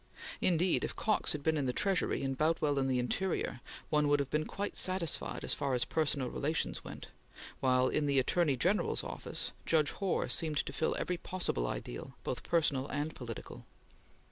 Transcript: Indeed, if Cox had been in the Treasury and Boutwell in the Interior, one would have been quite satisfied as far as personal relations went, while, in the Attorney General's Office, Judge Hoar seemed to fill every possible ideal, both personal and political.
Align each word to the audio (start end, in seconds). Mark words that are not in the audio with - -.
Indeed, 0.41 0.83
if 0.83 0.95
Cox 0.95 1.31
had 1.33 1.43
been 1.43 1.57
in 1.57 1.67
the 1.67 1.73
Treasury 1.73 2.23
and 2.23 2.35
Boutwell 2.35 2.79
in 2.79 2.87
the 2.87 2.97
Interior, 2.97 3.61
one 3.91 4.07
would 4.07 4.19
have 4.19 4.31
been 4.31 4.45
quite 4.47 4.75
satisfied 4.75 5.43
as 5.43 5.53
far 5.53 5.75
as 5.75 5.85
personal 5.85 6.31
relations 6.31 6.83
went, 6.83 7.09
while, 7.59 7.87
in 7.87 8.07
the 8.07 8.17
Attorney 8.17 8.57
General's 8.57 9.03
Office, 9.03 9.51
Judge 9.63 9.91
Hoar 9.91 10.27
seemed 10.27 10.57
to 10.65 10.73
fill 10.73 10.95
every 10.97 11.17
possible 11.17 11.67
ideal, 11.67 12.15
both 12.23 12.41
personal 12.41 12.87
and 12.87 13.13
political. 13.13 13.63